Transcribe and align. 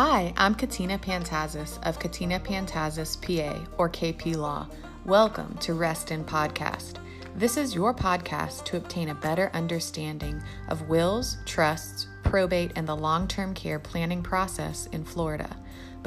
Hi, 0.00 0.32
I'm 0.36 0.54
Katina 0.54 0.96
Pantazis 0.96 1.84
of 1.84 1.98
Katina 1.98 2.38
Pantazis 2.38 3.20
PA 3.20 3.66
or 3.78 3.90
KP 3.90 4.36
Law. 4.36 4.68
Welcome 5.04 5.58
to 5.58 5.74
Rest 5.74 6.12
In 6.12 6.24
Podcast. 6.24 7.04
This 7.34 7.56
is 7.56 7.74
your 7.74 7.92
podcast 7.92 8.64
to 8.66 8.76
obtain 8.76 9.08
a 9.08 9.14
better 9.16 9.50
understanding 9.54 10.40
of 10.68 10.88
wills, 10.88 11.38
trusts, 11.46 12.06
probate, 12.22 12.70
and 12.76 12.86
the 12.86 12.94
long 12.94 13.26
term 13.26 13.52
care 13.54 13.80
planning 13.80 14.22
process 14.22 14.86
in 14.92 15.02
Florida. 15.02 15.50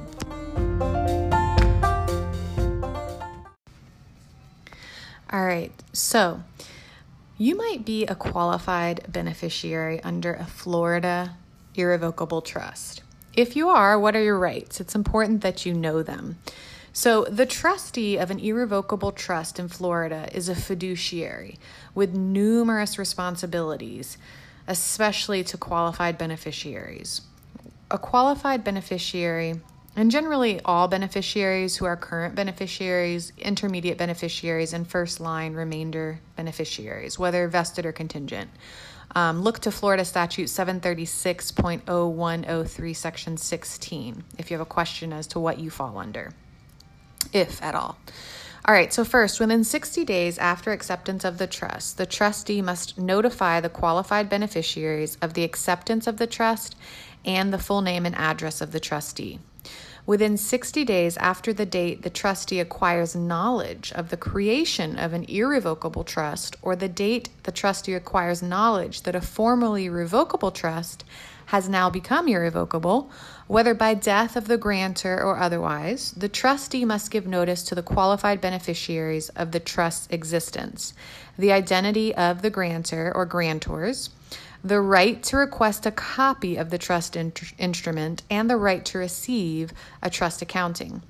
All 5.30 5.46
right, 5.46 5.72
so 5.94 6.42
you 7.44 7.54
might 7.54 7.84
be 7.84 8.06
a 8.06 8.14
qualified 8.14 9.04
beneficiary 9.06 10.02
under 10.02 10.32
a 10.32 10.46
Florida 10.46 11.36
irrevocable 11.74 12.40
trust. 12.40 13.02
If 13.34 13.54
you 13.54 13.68
are, 13.68 13.98
what 13.98 14.16
are 14.16 14.22
your 14.22 14.38
rights? 14.38 14.80
It's 14.80 14.94
important 14.94 15.42
that 15.42 15.66
you 15.66 15.74
know 15.74 16.02
them. 16.02 16.38
So, 16.94 17.24
the 17.24 17.44
trustee 17.44 18.16
of 18.16 18.30
an 18.30 18.38
irrevocable 18.38 19.12
trust 19.12 19.58
in 19.58 19.68
Florida 19.68 20.26
is 20.32 20.48
a 20.48 20.54
fiduciary 20.54 21.58
with 21.94 22.14
numerous 22.14 22.98
responsibilities, 22.98 24.16
especially 24.66 25.44
to 25.44 25.58
qualified 25.58 26.16
beneficiaries. 26.16 27.20
A 27.90 27.98
qualified 27.98 28.64
beneficiary 28.64 29.60
and 29.96 30.10
generally 30.10 30.60
all 30.64 30.88
beneficiaries 30.88 31.76
who 31.76 31.84
are 31.84 31.96
current 31.96 32.34
beneficiaries, 32.34 33.32
intermediate 33.38 33.96
beneficiaries, 33.98 34.72
and 34.72 34.88
first 34.88 35.20
line 35.20 35.54
remainder 35.54 36.18
beneficiaries, 36.36 37.16
whether 37.18 37.46
vested 37.48 37.84
or 37.86 37.92
contingent. 37.92 38.50
Um, 39.14 39.42
look 39.42 39.60
to 39.60 39.70
Florida 39.70 40.04
Statute 40.04 40.48
736.0103, 40.48 42.96
Section 42.96 43.36
16, 43.36 44.24
if 44.38 44.50
you 44.50 44.56
have 44.56 44.66
a 44.66 44.68
question 44.68 45.12
as 45.12 45.28
to 45.28 45.38
what 45.38 45.60
you 45.60 45.70
fall 45.70 45.98
under, 45.98 46.32
if 47.32 47.62
at 47.62 47.76
all. 47.76 47.96
All 48.66 48.74
right, 48.74 48.94
so 48.94 49.04
first, 49.04 49.40
within 49.40 49.62
60 49.62 50.06
days 50.06 50.38
after 50.38 50.72
acceptance 50.72 51.22
of 51.24 51.36
the 51.36 51.46
trust, 51.46 51.98
the 51.98 52.06
trustee 52.06 52.62
must 52.62 52.98
notify 52.98 53.60
the 53.60 53.68
qualified 53.68 54.30
beneficiaries 54.30 55.18
of 55.20 55.34
the 55.34 55.44
acceptance 55.44 56.06
of 56.06 56.16
the 56.16 56.26
trust 56.26 56.74
and 57.26 57.52
the 57.52 57.58
full 57.58 57.82
name 57.82 58.06
and 58.06 58.16
address 58.16 58.62
of 58.62 58.72
the 58.72 58.80
trustee. 58.80 59.38
Within 60.06 60.36
60 60.36 60.84
days 60.84 61.16
after 61.16 61.54
the 61.54 61.64
date 61.64 62.02
the 62.02 62.10
trustee 62.10 62.60
acquires 62.60 63.16
knowledge 63.16 63.90
of 63.94 64.10
the 64.10 64.18
creation 64.18 64.98
of 64.98 65.14
an 65.14 65.24
irrevocable 65.24 66.04
trust, 66.04 66.56
or 66.60 66.76
the 66.76 66.90
date 66.90 67.30
the 67.44 67.52
trustee 67.52 67.94
acquires 67.94 68.42
knowledge 68.42 69.02
that 69.02 69.14
a 69.14 69.22
formerly 69.22 69.88
revocable 69.88 70.50
trust 70.50 71.04
has 71.46 71.70
now 71.70 71.88
become 71.88 72.28
irrevocable, 72.28 73.10
whether 73.46 73.72
by 73.72 73.94
death 73.94 74.36
of 74.36 74.46
the 74.46 74.58
grantor 74.58 75.22
or 75.22 75.38
otherwise, 75.38 76.12
the 76.12 76.28
trustee 76.28 76.84
must 76.84 77.10
give 77.10 77.26
notice 77.26 77.62
to 77.62 77.74
the 77.74 77.82
qualified 77.82 78.42
beneficiaries 78.42 79.30
of 79.30 79.52
the 79.52 79.60
trust's 79.60 80.06
existence, 80.10 80.92
the 81.38 81.52
identity 81.52 82.14
of 82.14 82.42
the 82.42 82.50
grantor 82.50 83.10
or 83.14 83.26
grantors 83.26 84.10
the 84.64 84.80
right 84.80 85.22
to 85.22 85.36
request 85.36 85.84
a 85.84 85.90
copy 85.90 86.56
of 86.56 86.70
the 86.70 86.78
trust 86.78 87.14
in- 87.14 87.32
instrument, 87.58 88.22
and 88.30 88.48
the 88.48 88.56
right 88.56 88.84
to 88.86 88.98
receive 88.98 89.72
a 90.02 90.08
trust 90.08 90.40
accounting. 90.40 91.02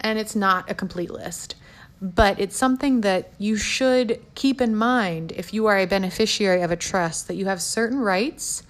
and 0.00 0.18
it's 0.18 0.34
not 0.34 0.70
a 0.70 0.74
complete 0.74 1.10
list. 1.10 1.54
But 2.00 2.40
it's 2.40 2.56
something 2.56 3.02
that 3.02 3.32
you 3.38 3.56
should 3.56 4.20
keep 4.34 4.60
in 4.60 4.74
mind 4.74 5.32
if 5.32 5.52
you 5.52 5.66
are 5.66 5.78
a 5.78 5.86
beneficiary 5.86 6.62
of 6.62 6.70
a 6.70 6.76
trust 6.76 7.28
that 7.28 7.34
you 7.34 7.46
have 7.46 7.60
certain 7.60 8.00
rights 8.00 8.62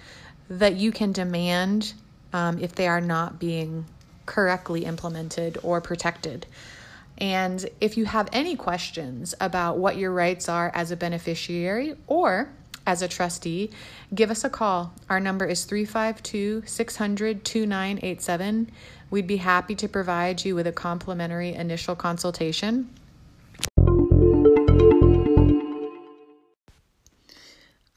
that 0.51 0.77
you 0.77 0.93
can 0.93 1.13
demand 1.13 1.93
um, 2.33 2.59
if 2.59 2.75
they 2.75 2.89
are 2.89 3.01
not 3.01 3.39
being 3.39 3.87
correctly 4.27 4.85
implemented 4.85 5.59
or 5.63 5.81
protected. 5.81 6.47
And 7.19 7.69
if 7.81 7.97
you 7.97 8.05
have 8.05 8.29
any 8.33 8.55
questions 8.57 9.35
about 9.41 9.77
what 9.79 9.97
your 9.97 10.13
rights 10.13 10.49
are 10.49 10.71
as 10.75 10.91
a 10.91 10.97
beneficiary 10.97 11.97
or 12.07 12.51
as 12.87 13.03
a 13.03 13.09
trustee, 13.09 13.71
give 14.15 14.31
us 14.31 14.45
a 14.45 14.51
call. 14.51 14.95
Our 15.11 15.21
number 15.21 15.45
is 15.45 15.65
352 15.65 16.63
600 16.65 17.45
2987. 17.45 18.71
We'd 19.11 19.27
be 19.27 19.39
happy 19.39 19.75
to 19.75 19.89
provide 19.89 20.45
you 20.45 20.55
with 20.55 20.67
a 20.67 20.73
complimentary 20.73 21.55
initial 21.55 21.97
consultation. 21.97 22.89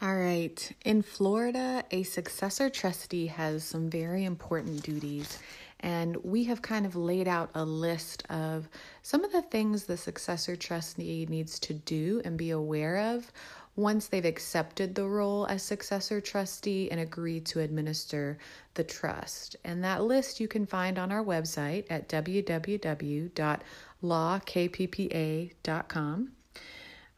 All 0.04 0.16
right. 0.18 0.72
In 0.84 1.04
Florida, 1.04 1.84
a 1.92 2.02
successor 2.02 2.72
trustee 2.72 3.28
has 3.28 3.64
some 3.64 3.88
very 3.88 4.26
important 4.26 4.82
duties, 4.82 5.38
and 5.82 6.16
we 6.18 6.44
have 6.46 6.62
kind 6.62 6.86
of 6.86 6.96
laid 6.96 7.28
out 7.28 7.50
a 7.56 7.66
list 7.66 8.24
of 8.30 8.70
some 9.02 9.24
of 9.24 9.32
the 9.32 9.42
things 9.42 9.84
the 9.84 9.98
successor 9.98 10.56
trustee 10.56 11.26
needs 11.30 11.60
to 11.60 11.74
do 11.74 12.22
and 12.24 12.38
be 12.38 12.52
aware 12.52 13.16
of 13.16 13.32
once 13.76 14.08
they've 14.08 14.26
accepted 14.26 14.96
the 14.96 15.08
role 15.08 15.46
as 15.48 15.64
successor 15.64 16.20
trustee 16.20 16.92
and 16.92 17.00
agreed 17.00 17.46
to 17.46 17.62
administer 17.62 18.38
the 18.74 18.84
trust. 18.84 19.56
And 19.64 19.84
that 19.84 20.04
list 20.04 20.40
you 20.40 20.48
can 20.48 20.66
find 20.66 21.00
on 21.00 21.12
our 21.12 21.24
website 21.24 21.86
at 21.90 22.10
www.lawkppa.com. 22.10 23.32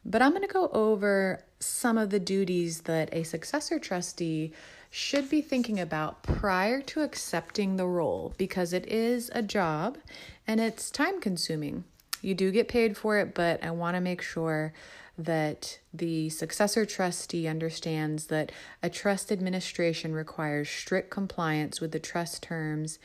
But 0.06 0.21
I'm 0.21 0.31
going 0.31 0.42
to 0.42 0.48
go 0.48 0.68
over 0.68 1.44
some 1.60 1.98
of 1.98 2.10
the 2.10 2.19
duties 2.19 2.81
that 2.81 3.07
a 3.13 3.24
successor 3.24 3.80
trustee 3.80 4.51
should 4.95 5.27
be 5.27 5.41
thinking 5.41 5.79
about 5.79 6.21
prior 6.21 6.79
to 6.79 7.01
accepting 7.01 7.77
the 7.77 7.87
role 7.87 8.31
because 8.37 8.73
it 8.73 8.85
is 8.85 9.31
a 9.33 9.41
job 9.41 9.97
and 10.45 10.59
it's 10.61 10.91
time 10.91 11.19
consuming. 11.19 11.83
You 12.21 12.35
do 12.35 12.51
get 12.51 12.67
paid 12.67 12.95
for 12.95 13.17
it, 13.17 13.33
but 13.33 13.63
I 13.63 13.71
want 13.71 13.95
to 13.95 14.01
make 14.01 14.21
sure 14.21 14.71
that 15.17 15.79
the 15.91 16.29
successor 16.29 16.85
trustee 16.85 17.47
understands 17.47 18.27
that 18.27 18.51
a 18.83 18.89
trust 18.91 19.31
administration 19.31 20.13
requires 20.13 20.69
strict 20.69 21.09
compliance 21.09 21.81
with 21.81 21.91
the 21.91 21.99
trust 21.99 22.43
terms 22.43 22.99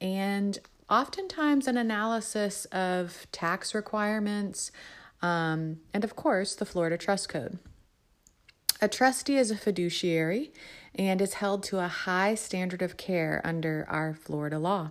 and 0.00 0.58
oftentimes 0.88 1.66
an 1.66 1.76
analysis 1.76 2.64
of 2.72 3.26
tax 3.30 3.74
requirements 3.74 4.72
um, 5.20 5.80
and, 5.92 6.02
of 6.02 6.16
course, 6.16 6.54
the 6.54 6.64
Florida 6.64 6.96
Trust 6.96 7.28
Code. 7.28 7.58
A 8.80 8.88
trustee 8.88 9.38
is 9.38 9.50
a 9.50 9.56
fiduciary 9.56 10.52
and 10.94 11.20
is 11.22 11.34
held 11.34 11.62
to 11.64 11.78
a 11.78 11.88
high 11.88 12.34
standard 12.34 12.82
of 12.82 12.96
care 12.96 13.40
under 13.42 13.86
our 13.88 14.14
Florida 14.14 14.58
law. 14.58 14.90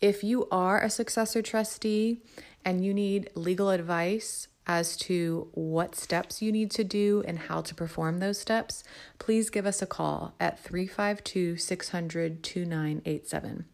If 0.00 0.22
you 0.22 0.46
are 0.50 0.80
a 0.80 0.90
successor 0.90 1.42
trustee 1.42 2.22
and 2.64 2.84
you 2.84 2.94
need 2.94 3.30
legal 3.34 3.70
advice 3.70 4.46
as 4.66 4.96
to 4.96 5.48
what 5.52 5.96
steps 5.96 6.40
you 6.40 6.52
need 6.52 6.70
to 6.72 6.84
do 6.84 7.24
and 7.26 7.38
how 7.38 7.60
to 7.62 7.74
perform 7.74 8.18
those 8.18 8.40
steps, 8.40 8.84
please 9.18 9.50
give 9.50 9.66
us 9.66 9.82
a 9.82 9.86
call 9.86 10.34
at 10.38 10.60
352 10.60 11.56
600 11.56 12.42
2987. 12.42 13.64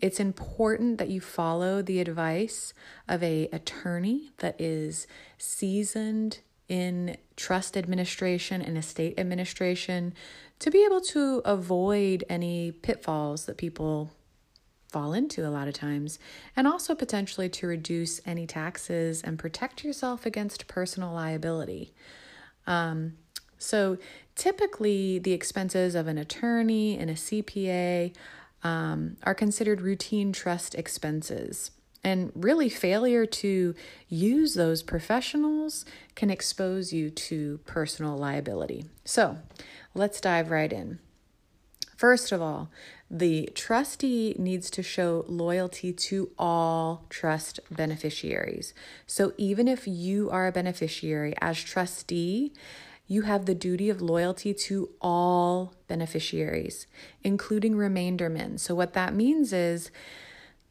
It's 0.00 0.18
important 0.18 0.98
that 0.98 1.10
you 1.10 1.20
follow 1.20 1.82
the 1.82 2.00
advice 2.00 2.72
of 3.06 3.22
a 3.22 3.48
attorney 3.52 4.32
that 4.38 4.60
is 4.60 5.06
seasoned 5.38 6.40
in 6.70 7.16
trust 7.36 7.76
administration 7.76 8.62
and 8.62 8.78
estate 8.78 9.18
administration 9.18 10.14
to 10.60 10.70
be 10.70 10.84
able 10.84 11.00
to 11.00 11.42
avoid 11.44 12.24
any 12.28 12.70
pitfalls 12.70 13.46
that 13.46 13.56
people 13.56 14.12
fall 14.88 15.12
into 15.12 15.46
a 15.46 15.50
lot 15.50 15.68
of 15.68 15.74
times, 15.74 16.18
and 16.56 16.66
also 16.66 16.94
potentially 16.94 17.48
to 17.48 17.66
reduce 17.66 18.20
any 18.24 18.46
taxes 18.46 19.22
and 19.22 19.38
protect 19.38 19.84
yourself 19.84 20.26
against 20.26 20.66
personal 20.66 21.12
liability. 21.12 21.92
Um, 22.66 23.14
so, 23.58 23.98
typically, 24.36 25.18
the 25.18 25.32
expenses 25.32 25.94
of 25.94 26.06
an 26.06 26.18
attorney 26.18 26.96
and 26.98 27.10
a 27.10 27.14
CPA 27.14 28.14
um, 28.62 29.16
are 29.22 29.34
considered 29.34 29.80
routine 29.80 30.32
trust 30.32 30.74
expenses. 30.74 31.70
And 32.02 32.32
really, 32.34 32.68
failure 32.68 33.26
to 33.26 33.74
use 34.08 34.54
those 34.54 34.82
professionals 34.82 35.84
can 36.14 36.30
expose 36.30 36.92
you 36.92 37.10
to 37.10 37.58
personal 37.66 38.16
liability. 38.16 38.86
So, 39.04 39.38
let's 39.94 40.20
dive 40.20 40.50
right 40.50 40.72
in. 40.72 40.98
First 42.00 42.32
of 42.32 42.40
all, 42.40 42.70
the 43.10 43.50
trustee 43.54 44.34
needs 44.38 44.70
to 44.70 44.82
show 44.82 45.26
loyalty 45.28 45.92
to 45.92 46.30
all 46.38 47.04
trust 47.10 47.60
beneficiaries. 47.70 48.72
So 49.06 49.34
even 49.36 49.68
if 49.68 49.86
you 49.86 50.30
are 50.30 50.46
a 50.46 50.52
beneficiary 50.52 51.34
as 51.42 51.62
trustee, 51.62 52.54
you 53.06 53.22
have 53.22 53.44
the 53.44 53.54
duty 53.54 53.90
of 53.90 54.00
loyalty 54.00 54.54
to 54.54 54.88
all 55.02 55.74
beneficiaries, 55.88 56.86
including 57.22 57.74
remaindermen. 57.74 58.58
So 58.58 58.74
what 58.74 58.94
that 58.94 59.12
means 59.12 59.52
is 59.52 59.90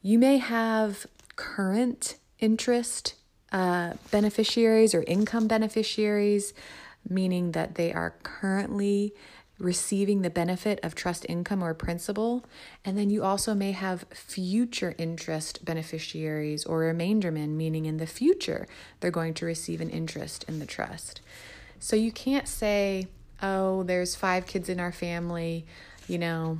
you 0.02 0.18
may 0.18 0.38
have 0.38 1.06
current 1.40 2.18
interest 2.38 3.14
uh, 3.50 3.94
beneficiaries 4.10 4.94
or 4.94 5.02
income 5.04 5.48
beneficiaries, 5.48 6.52
meaning 7.08 7.52
that 7.52 7.76
they 7.76 7.94
are 7.94 8.14
currently 8.22 9.14
receiving 9.58 10.20
the 10.20 10.28
benefit 10.28 10.78
of 10.82 10.94
trust 10.94 11.24
income 11.30 11.64
or 11.64 11.72
principal. 11.72 12.44
And 12.84 12.98
then 12.98 13.08
you 13.08 13.24
also 13.24 13.54
may 13.54 13.72
have 13.72 14.04
future 14.10 14.94
interest 14.98 15.64
beneficiaries 15.64 16.66
or 16.66 16.80
remaindermen, 16.80 17.56
meaning 17.56 17.86
in 17.86 17.96
the 17.96 18.06
future 18.06 18.68
they're 19.00 19.10
going 19.10 19.32
to 19.34 19.46
receive 19.46 19.80
an 19.80 19.88
interest 19.88 20.44
in 20.46 20.58
the 20.58 20.66
trust. 20.66 21.22
So 21.78 21.96
you 21.96 22.12
can't 22.12 22.48
say, 22.48 23.08
oh, 23.42 23.82
there's 23.82 24.14
five 24.14 24.46
kids 24.46 24.68
in 24.68 24.78
our 24.78 24.92
family, 24.92 25.64
you 26.06 26.18
know, 26.18 26.58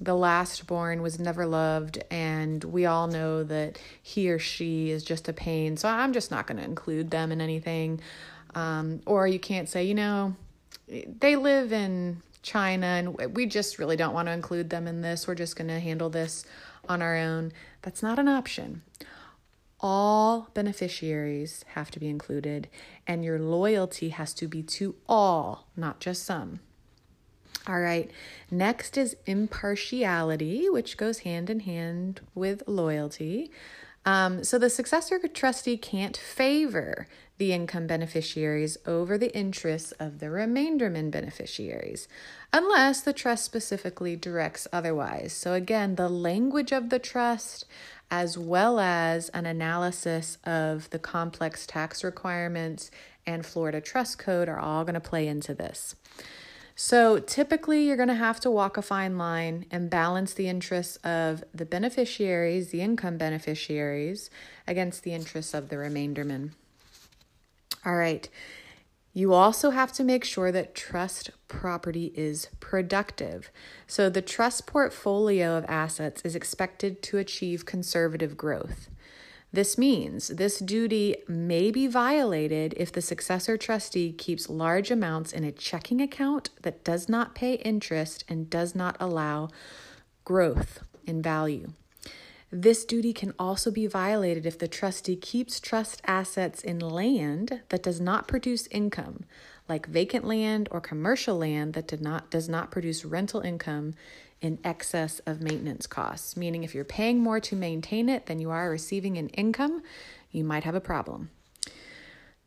the 0.00 0.14
last 0.14 0.66
born 0.66 1.02
was 1.02 1.18
never 1.18 1.44
loved, 1.46 2.02
and 2.10 2.64
we 2.64 2.86
all 2.86 3.06
know 3.06 3.44
that 3.44 3.78
he 4.02 4.30
or 4.30 4.38
she 4.38 4.90
is 4.90 5.04
just 5.04 5.28
a 5.28 5.32
pain, 5.32 5.76
so 5.76 5.88
I'm 5.88 6.12
just 6.12 6.30
not 6.30 6.46
going 6.46 6.56
to 6.58 6.64
include 6.64 7.10
them 7.10 7.30
in 7.30 7.40
anything. 7.40 8.00
Um, 8.54 9.00
or 9.04 9.26
you 9.26 9.38
can't 9.38 9.68
say, 9.68 9.84
you 9.84 9.94
know, 9.94 10.34
they 10.88 11.36
live 11.36 11.72
in 11.72 12.22
China, 12.42 12.86
and 12.86 13.34
we 13.34 13.44
just 13.44 13.78
really 13.78 13.96
don't 13.96 14.14
want 14.14 14.28
to 14.28 14.32
include 14.32 14.70
them 14.70 14.86
in 14.86 15.02
this. 15.02 15.28
We're 15.28 15.34
just 15.34 15.56
going 15.56 15.68
to 15.68 15.80
handle 15.80 16.08
this 16.08 16.46
on 16.88 17.02
our 17.02 17.16
own. 17.16 17.52
That's 17.82 18.02
not 18.02 18.18
an 18.18 18.28
option. 18.28 18.82
All 19.80 20.48
beneficiaries 20.54 21.64
have 21.74 21.90
to 21.90 22.00
be 22.00 22.08
included, 22.08 22.68
and 23.06 23.24
your 23.24 23.38
loyalty 23.38 24.10
has 24.10 24.32
to 24.34 24.48
be 24.48 24.62
to 24.62 24.94
all, 25.08 25.68
not 25.76 26.00
just 26.00 26.24
some. 26.24 26.60
All 27.66 27.80
right, 27.80 28.10
next 28.50 28.96
is 28.96 29.16
impartiality, 29.26 30.68
which 30.70 30.96
goes 30.96 31.20
hand 31.20 31.50
in 31.50 31.60
hand 31.60 32.20
with 32.34 32.62
loyalty. 32.66 33.50
Um, 34.06 34.44
so 34.44 34.58
the 34.58 34.70
successor 34.70 35.18
trustee 35.28 35.76
can't 35.76 36.16
favor 36.16 37.06
the 37.36 37.52
income 37.52 37.86
beneficiaries 37.86 38.76
over 38.86 39.16
the 39.16 39.34
interests 39.34 39.92
of 39.92 40.20
the 40.20 40.26
remainderman 40.26 41.10
beneficiaries, 41.10 42.06
unless 42.52 43.00
the 43.00 43.14
trust 43.14 43.44
specifically 43.44 44.14
directs 44.14 44.68
otherwise. 44.72 45.32
So, 45.32 45.54
again, 45.54 45.94
the 45.94 46.10
language 46.10 46.70
of 46.70 46.90
the 46.90 46.98
trust, 46.98 47.64
as 48.10 48.36
well 48.36 48.78
as 48.78 49.30
an 49.30 49.46
analysis 49.46 50.36
of 50.44 50.90
the 50.90 50.98
complex 50.98 51.66
tax 51.66 52.04
requirements 52.04 52.90
and 53.26 53.44
Florida 53.44 53.80
Trust 53.80 54.18
Code, 54.18 54.48
are 54.48 54.60
all 54.60 54.84
going 54.84 54.94
to 54.94 55.00
play 55.00 55.26
into 55.26 55.54
this. 55.54 55.94
So, 56.82 57.18
typically, 57.18 57.84
you're 57.84 57.98
going 57.98 58.08
to 58.08 58.14
have 58.14 58.40
to 58.40 58.50
walk 58.50 58.78
a 58.78 58.82
fine 58.82 59.18
line 59.18 59.66
and 59.70 59.90
balance 59.90 60.32
the 60.32 60.48
interests 60.48 60.96
of 61.04 61.44
the 61.52 61.66
beneficiaries, 61.66 62.70
the 62.70 62.80
income 62.80 63.18
beneficiaries, 63.18 64.30
against 64.66 65.02
the 65.02 65.12
interests 65.12 65.52
of 65.52 65.68
the 65.68 65.76
remaindermen. 65.76 66.52
All 67.84 67.96
right. 67.96 68.26
You 69.12 69.34
also 69.34 69.70
have 69.70 69.92
to 69.92 70.02
make 70.02 70.24
sure 70.24 70.50
that 70.52 70.74
trust 70.74 71.28
property 71.48 72.14
is 72.16 72.48
productive. 72.60 73.50
So, 73.86 74.08
the 74.08 74.22
trust 74.22 74.66
portfolio 74.66 75.58
of 75.58 75.66
assets 75.68 76.22
is 76.22 76.34
expected 76.34 77.02
to 77.02 77.18
achieve 77.18 77.66
conservative 77.66 78.38
growth. 78.38 78.88
This 79.52 79.76
means 79.76 80.28
this 80.28 80.60
duty 80.60 81.16
may 81.26 81.72
be 81.72 81.88
violated 81.88 82.72
if 82.76 82.92
the 82.92 83.02
successor 83.02 83.56
trustee 83.56 84.12
keeps 84.12 84.48
large 84.48 84.90
amounts 84.92 85.32
in 85.32 85.42
a 85.42 85.50
checking 85.50 86.00
account 86.00 86.50
that 86.62 86.84
does 86.84 87.08
not 87.08 87.34
pay 87.34 87.54
interest 87.54 88.24
and 88.28 88.48
does 88.48 88.76
not 88.76 88.96
allow 89.00 89.48
growth 90.24 90.84
in 91.04 91.20
value. 91.20 91.72
This 92.52 92.84
duty 92.84 93.12
can 93.12 93.32
also 93.38 93.70
be 93.70 93.86
violated 93.86 94.44
if 94.44 94.58
the 94.58 94.68
trustee 94.68 95.16
keeps 95.16 95.60
trust 95.60 96.00
assets 96.04 96.62
in 96.62 96.78
land 96.78 97.62
that 97.68 97.82
does 97.82 98.00
not 98.00 98.26
produce 98.26 98.66
income, 98.68 99.24
like 99.68 99.86
vacant 99.86 100.24
land 100.24 100.68
or 100.72 100.80
commercial 100.80 101.38
land 101.38 101.74
that 101.74 101.86
did 101.86 102.00
not, 102.00 102.30
does 102.30 102.48
not 102.48 102.72
produce 102.72 103.04
rental 103.04 103.40
income 103.40 103.94
in 104.40 104.58
excess 104.64 105.20
of 105.20 105.40
maintenance 105.40 105.86
costs. 105.86 106.36
Meaning, 106.36 106.64
if 106.64 106.74
you're 106.74 106.84
paying 106.84 107.20
more 107.20 107.40
to 107.40 107.56
maintain 107.56 108.08
it 108.08 108.26
than 108.26 108.38
you 108.38 108.50
are 108.50 108.70
receiving 108.70 109.16
in 109.16 109.28
income, 109.30 109.82
you 110.30 110.44
might 110.44 110.64
have 110.64 110.74
a 110.74 110.80
problem. 110.80 111.30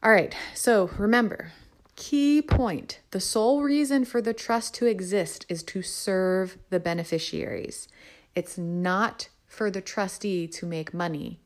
All 0.02 0.12
right, 0.12 0.36
so 0.54 0.90
remember 0.98 1.52
Key 1.96 2.42
point 2.42 3.00
the 3.12 3.20
sole 3.20 3.62
reason 3.62 4.04
for 4.04 4.22
the 4.22 4.34
trust 4.34 4.74
to 4.76 4.88
exist 4.88 5.46
is 5.48 5.62
to 5.64 5.82
serve 5.82 6.58
the 6.70 6.80
beneficiaries. 6.80 7.88
It's 8.36 8.58
not 8.58 9.30
for 9.46 9.70
the 9.70 9.82
trustee 9.82 10.48
to 10.48 10.66
make 10.66 10.94
money 10.94 11.40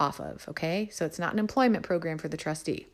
off 0.00 0.20
of, 0.20 0.48
okay? 0.48 0.88
So 0.90 1.06
it's 1.06 1.20
not 1.20 1.32
an 1.32 1.38
employment 1.38 1.84
program 1.84 2.18
for 2.18 2.26
the 2.26 2.36
trustee. 2.36 2.88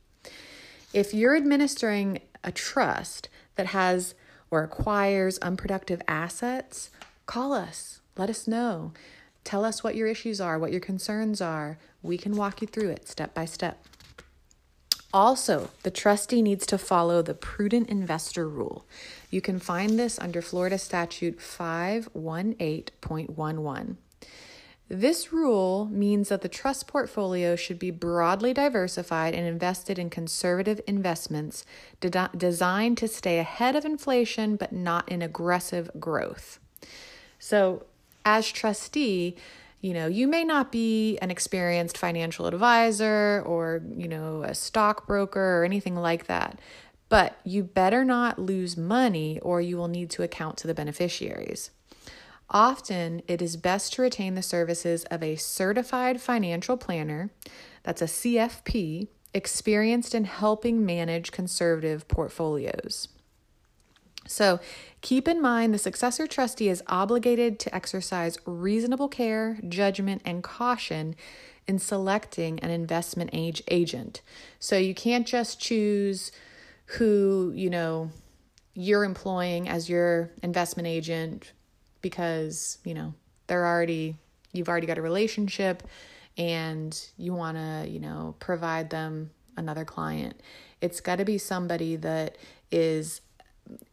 If 0.92 1.14
you're 1.14 1.36
administering 1.36 2.20
a 2.44 2.52
trust 2.52 3.30
that 3.54 3.66
has 3.68 4.14
or 4.50 4.62
acquires 4.62 5.38
unproductive 5.38 6.02
assets, 6.08 6.90
call 7.26 7.52
us. 7.52 8.00
Let 8.16 8.30
us 8.30 8.48
know. 8.48 8.92
Tell 9.44 9.64
us 9.64 9.82
what 9.82 9.94
your 9.94 10.08
issues 10.08 10.40
are, 10.40 10.58
what 10.58 10.72
your 10.72 10.80
concerns 10.80 11.40
are. 11.40 11.78
We 12.02 12.18
can 12.18 12.36
walk 12.36 12.60
you 12.60 12.66
through 12.66 12.90
it 12.90 13.08
step 13.08 13.34
by 13.34 13.44
step. 13.44 13.84
Also, 15.12 15.70
the 15.84 15.90
trustee 15.90 16.42
needs 16.42 16.66
to 16.66 16.76
follow 16.76 17.22
the 17.22 17.32
prudent 17.32 17.88
investor 17.88 18.46
rule. 18.46 18.84
You 19.30 19.40
can 19.40 19.58
find 19.58 19.98
this 19.98 20.18
under 20.18 20.42
Florida 20.42 20.76
Statute 20.76 21.38
518.11. 21.38 23.96
This 24.90 25.34
rule 25.34 25.86
means 25.92 26.30
that 26.30 26.40
the 26.40 26.48
trust 26.48 26.86
portfolio 26.86 27.56
should 27.56 27.78
be 27.78 27.90
broadly 27.90 28.54
diversified 28.54 29.34
and 29.34 29.46
invested 29.46 29.98
in 29.98 30.08
conservative 30.08 30.80
investments 30.86 31.66
de- 32.00 32.30
designed 32.34 32.96
to 32.98 33.08
stay 33.08 33.38
ahead 33.38 33.76
of 33.76 33.84
inflation 33.84 34.56
but 34.56 34.72
not 34.72 35.06
in 35.10 35.20
aggressive 35.20 35.90
growth. 36.00 36.58
So, 37.38 37.84
as 38.24 38.50
trustee, 38.50 39.36
you 39.82 39.92
know, 39.92 40.06
you 40.06 40.26
may 40.26 40.42
not 40.42 40.72
be 40.72 41.18
an 41.18 41.30
experienced 41.30 41.98
financial 41.98 42.46
advisor 42.46 43.42
or, 43.46 43.82
you 43.94 44.08
know, 44.08 44.42
a 44.42 44.54
stockbroker 44.54 45.60
or 45.60 45.64
anything 45.64 45.96
like 45.96 46.26
that, 46.26 46.58
but 47.10 47.38
you 47.44 47.62
better 47.62 48.04
not 48.04 48.38
lose 48.38 48.76
money 48.76 49.38
or 49.40 49.60
you 49.60 49.76
will 49.76 49.88
need 49.88 50.10
to 50.10 50.22
account 50.22 50.56
to 50.58 50.66
the 50.66 50.74
beneficiaries. 50.74 51.70
Often, 52.50 53.22
it 53.28 53.42
is 53.42 53.56
best 53.56 53.92
to 53.94 54.02
retain 54.02 54.34
the 54.34 54.42
services 54.42 55.04
of 55.04 55.22
a 55.22 55.36
certified 55.36 56.20
financial 56.20 56.76
planner, 56.76 57.30
that's 57.82 58.00
a 58.00 58.06
CFP, 58.06 59.08
experienced 59.34 60.14
in 60.14 60.24
helping 60.24 60.84
manage 60.84 61.30
conservative 61.30 62.08
portfolios. 62.08 63.08
So, 64.26 64.60
keep 65.00 65.28
in 65.28 65.40
mind 65.40 65.72
the 65.72 65.78
successor 65.78 66.26
trustee 66.26 66.68
is 66.68 66.82
obligated 66.86 67.58
to 67.60 67.74
exercise 67.74 68.38
reasonable 68.46 69.08
care, 69.08 69.58
judgment, 69.66 70.22
and 70.24 70.42
caution 70.42 71.16
in 71.66 71.78
selecting 71.78 72.58
an 72.60 72.70
investment 72.70 73.30
age 73.32 73.62
agent. 73.68 74.22
So, 74.58 74.76
you 74.76 74.94
can't 74.94 75.26
just 75.26 75.60
choose 75.60 76.32
who, 76.86 77.52
you 77.54 77.68
know, 77.70 78.10
you're 78.74 79.04
employing 79.04 79.68
as 79.68 79.88
your 79.88 80.30
investment 80.42 80.86
agent 80.86 81.52
because, 82.02 82.78
you 82.84 82.94
know, 82.94 83.14
they're 83.46 83.66
already, 83.66 84.16
you've 84.52 84.68
already 84.68 84.86
got 84.86 84.98
a 84.98 85.02
relationship 85.02 85.82
and 86.36 87.08
you 87.16 87.34
want 87.34 87.56
to, 87.56 87.88
you 87.88 87.98
know, 88.00 88.34
provide 88.38 88.90
them 88.90 89.30
another 89.56 89.84
client. 89.84 90.40
It's 90.80 91.00
got 91.00 91.16
to 91.16 91.24
be 91.24 91.38
somebody 91.38 91.96
that 91.96 92.38
is, 92.70 93.20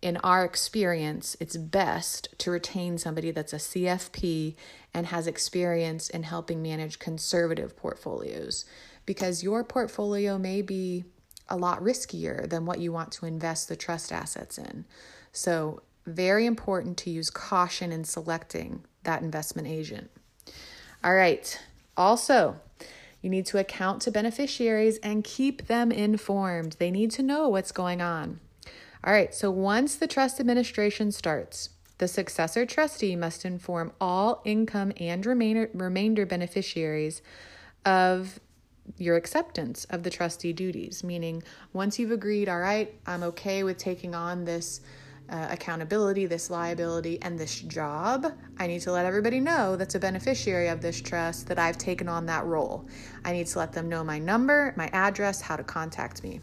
in 0.02 0.18
our 0.18 0.46
experience, 0.46 1.36
it's 1.40 1.58
best 1.58 2.30
to 2.40 2.52
retain 2.52 2.98
somebody 2.98 3.32
that's 3.32 3.54
a 3.54 3.58
CFP 3.58 4.56
and 4.94 5.08
has 5.08 5.28
experience 5.28 6.10
in 6.10 6.24
helping 6.24 6.62
manage 6.62 7.00
conservative 7.00 7.76
portfolios 7.76 8.66
because 9.06 9.44
your 9.44 9.64
portfolio 9.64 10.38
may 10.38 10.62
be 10.62 11.06
a 11.50 11.58
lot 11.58 11.82
riskier 11.82 12.50
than 12.50 12.66
what 12.66 12.80
you 12.80 12.92
want 12.92 13.12
to 13.12 13.26
invest 13.26 13.68
the 13.68 13.76
trust 13.76 14.12
assets 14.12 14.58
in. 14.58 14.86
So, 15.32 15.82
very 16.06 16.46
important 16.46 16.98
to 16.98 17.10
use 17.10 17.30
caution 17.30 17.92
in 17.92 18.04
selecting 18.04 18.86
that 19.04 19.22
investment 19.22 19.68
agent. 19.68 20.10
All 21.04 21.16
right. 21.16 21.60
Also, 21.98 22.58
you 23.22 23.30
need 23.30 23.46
to 23.48 23.58
account 23.58 24.04
to 24.04 24.12
beneficiaries 24.12 24.98
and 25.00 25.24
keep 25.24 25.68
them 25.68 25.92
informed. 25.92 26.76
They 26.78 26.92
need 26.92 27.10
to 27.12 27.24
know 27.24 27.50
what's 27.50 27.72
going 27.72 28.02
on. 28.02 28.40
All 29.04 29.14
right, 29.14 29.34
so 29.34 29.52
once 29.52 29.96
the 29.96 30.08
trust 30.08 30.40
administration 30.40 31.12
starts, 31.12 31.70
the 32.00 32.08
successor 32.08 32.66
trustee 32.66 33.16
must 33.16 33.46
inform 33.46 33.94
all 34.02 34.42
income 34.46 34.92
and 35.00 35.26
remainder, 35.26 35.70
remainder 35.74 36.26
beneficiaries 36.26 37.22
of 37.86 38.40
your 38.98 39.16
acceptance 39.16 39.86
of 39.86 40.04
the 40.04 40.10
trustee 40.10 40.54
duties, 40.54 41.04
meaning 41.04 41.44
once 41.72 41.98
you've 41.98 42.12
agreed, 42.12 42.50
all 42.50 42.60
right, 42.60 42.94
I'm 43.06 43.24
okay 43.24 43.64
with 43.64 43.78
taking 43.78 44.14
on 44.14 44.46
this 44.46 44.82
uh, 45.30 45.48
accountability, 45.50 46.26
this 46.26 46.50
liability, 46.50 47.22
and 47.22 47.38
this 47.38 47.60
job, 47.62 48.28
I 48.58 48.68
need 48.68 48.82
to 48.82 48.92
let 48.92 49.06
everybody 49.06 49.40
know 49.40 49.76
that's 49.76 49.96
a 49.96 50.00
beneficiary 50.00 50.68
of 50.68 50.82
this 50.82 51.02
trust 51.02 51.48
that 51.48 51.60
I've 51.60 51.78
taken 51.78 52.08
on 52.08 52.26
that 52.28 52.46
role. 52.46 52.88
I 53.24 53.34
need 53.34 53.48
to 53.48 53.60
let 53.60 53.74
them 53.74 53.90
know 53.90 54.04
my 54.04 54.20
number, 54.20 54.74
my 54.78 54.88
address, 54.94 55.42
how 55.42 55.56
to 55.56 55.64
contact 55.64 56.24
me. 56.24 56.42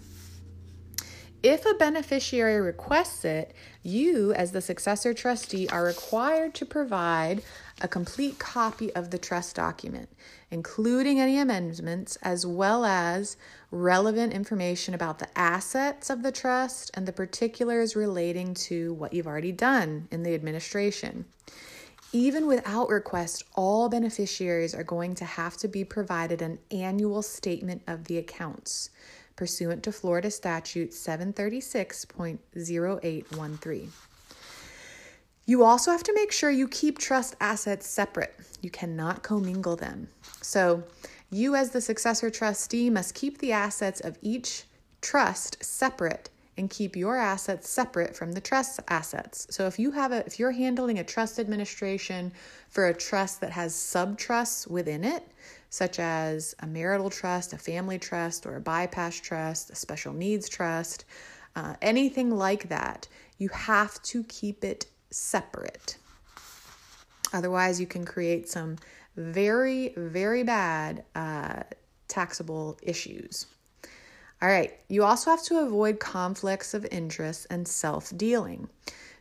If 1.43 1.67
a 1.67 1.75
beneficiary 1.75 2.61
requests 2.61 3.25
it, 3.25 3.53
you, 3.83 4.33
as 4.33 4.53
the 4.53 4.61
successor 4.61 5.13
trustee, 5.13 5.69
are 5.69 5.83
required 5.83 6.55
to 6.55 6.65
provide 6.65 7.43
a 7.81 7.89
complete 7.89 8.39
copy 8.39 8.95
of 8.95 9.11
the 9.11 9.19
trust 9.19 9.57
document, 9.57 10.09
including 10.53 11.19
any 11.19 11.41
amendments, 11.41 12.15
as 12.23 12.47
well 12.47 12.85
as 12.85 13.37
relevant 13.73 14.33
information 14.33 14.95
about 14.95 15.19
the 15.19 15.37
assets 15.37 16.11
of 16.11 16.23
the 16.23 16.31
trust 16.31 16.93
and 16.95 17.09
the 17.09 17.13
particulars 17.13 17.97
relating 17.97 18.55
to 18.55 18.95
what 18.95 19.13
you've 19.13 19.27
already 19.27 19.51
done 19.51 20.07
in 20.13 20.23
the 20.23 20.35
administration. 20.35 21.25
Even 22.13 22.47
without 22.47 22.89
request, 22.89 23.43
all 23.57 23.89
beneficiaries 23.89 24.77
are 24.77 24.85
going 24.85 25.17
to 25.17 25.25
have 25.25 25.57
to 25.57 25.67
be 25.67 25.83
provided 25.83 26.41
an 26.41 26.61
annual 26.71 27.21
statement 27.21 27.83
of 27.89 28.05
the 28.05 28.19
accounts 28.19 28.91
pursuant 29.43 29.83
to 29.83 29.91
Florida 29.91 30.31
Statute 30.31 30.93
736.0813. 30.93 33.89
You 35.47 35.65
also 35.65 35.91
have 35.91 36.05
to 36.05 36.15
make 36.15 36.31
sure 36.31 36.53
you 36.53 36.69
keep 36.69 37.01
trust 37.01 37.35
assets 37.41 37.89
separate. 37.89 38.37
You 38.61 38.71
cannot 38.71 39.25
commingle 39.25 39.75
them. 39.75 40.07
So, 40.43 40.85
you, 41.33 41.57
as 41.57 41.71
the 41.71 41.81
successor 41.81 42.31
trustee, 42.31 42.89
must 42.89 43.17
keep 43.17 43.39
the 43.39 43.51
assets 43.51 43.99
of 43.99 44.17
each 44.23 44.63
trust 45.01 45.65
separate 45.65 46.31
and 46.57 46.71
keep 46.71 46.95
your 46.95 47.17
assets 47.17 47.69
separate 47.69 48.15
from 48.15 48.31
the 48.31 48.41
trust 48.41 48.79
assets. 48.87 49.49
So 49.51 49.67
if 49.67 49.77
you 49.77 49.91
have 49.91 50.13
a 50.13 50.25
if 50.25 50.39
you're 50.39 50.53
handling 50.53 51.01
a 51.01 51.05
trust 51.05 51.41
administration 51.41 52.33
for 52.69 52.87
a 52.87 52.95
trust 52.95 53.41
that 53.41 53.51
has 53.51 53.75
sub 53.75 54.19
trusts 54.19 54.69
within 54.69 55.03
it, 55.03 55.27
such 55.73 55.99
as 55.99 56.55
a 56.61 56.67
marital 56.67 57.09
trust, 57.09 57.55
a 57.55 57.57
family 57.57 57.99
trust, 57.99 58.45
or 58.45 58.57
a 58.57 58.61
bypass 58.61 59.19
trust, 59.19 59.71
a 59.71 59.75
special 59.75 60.13
needs 60.13 60.47
trust, 60.47 61.07
uh, 61.57 61.75
anything 61.81 62.31
like 62.31 62.69
that, 62.69 63.09
you 63.39 63.49
have 63.49 64.01
to 64.03 64.23
keep 64.25 64.65
it 64.65 64.85
separate. 65.11 65.97
Otherwise, 67.33 67.81
you 67.81 67.87
can 67.87 68.05
create 68.05 68.51
some 68.51 68.77
very, 69.17 69.95
very 69.97 70.43
bad 70.43 71.05
uh, 71.15 71.63
taxable 72.07 72.79
issues. 72.83 73.47
All 74.43 74.51
right, 74.51 74.79
you 74.89 75.05
also 75.05 75.31
have 75.31 75.43
to 75.45 75.61
avoid 75.61 75.99
conflicts 75.99 76.75
of 76.75 76.87
interest 76.91 77.47
and 77.49 77.67
self 77.67 78.15
dealing. 78.15 78.69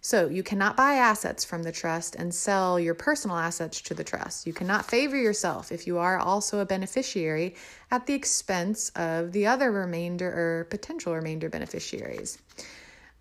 So, 0.03 0.27
you 0.27 0.41
cannot 0.41 0.75
buy 0.75 0.95
assets 0.95 1.45
from 1.45 1.61
the 1.61 1.71
trust 1.71 2.15
and 2.15 2.33
sell 2.33 2.79
your 2.79 2.95
personal 2.95 3.37
assets 3.37 3.79
to 3.81 3.93
the 3.93 4.03
trust. 4.03 4.47
You 4.47 4.53
cannot 4.53 4.89
favor 4.89 5.15
yourself 5.15 5.71
if 5.71 5.85
you 5.85 5.99
are 5.99 6.17
also 6.17 6.57
a 6.57 6.65
beneficiary 6.65 7.53
at 7.91 8.07
the 8.07 8.15
expense 8.15 8.89
of 8.95 9.31
the 9.31 9.45
other 9.45 9.71
remainder 9.71 10.27
or 10.27 10.63
potential 10.71 11.13
remainder 11.13 11.49
beneficiaries. 11.49 12.39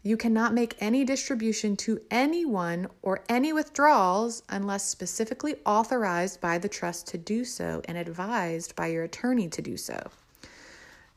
You 0.03 0.17
cannot 0.17 0.55
make 0.55 0.75
any 0.81 1.05
distribution 1.05 1.77
to 1.79 2.01
anyone 2.11 2.89
or 3.03 3.21
any 3.29 3.53
withdrawals 3.53 4.43
unless 4.49 4.87
specifically 4.87 5.57
authorized 5.67 6.41
by 6.41 6.57
the 6.57 6.71
trust 6.71 7.09
to 7.09 7.19
do 7.19 7.45
so 7.45 7.83
and 7.85 7.99
advised 7.99 8.75
by 8.75 8.87
your 8.87 9.05
attorney 9.05 9.49
to 9.49 9.61
do 9.61 9.77
so. 9.77 10.11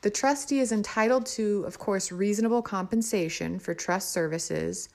The 0.02 0.10
trustee 0.10 0.60
is 0.60 0.74
entitled 0.74 1.26
to, 1.28 1.64
of 1.66 1.80
course, 1.80 2.12
reasonable 2.12 2.62
compensation 2.62 3.60
for 3.60 3.74
trust 3.74 4.12
services 4.12 4.90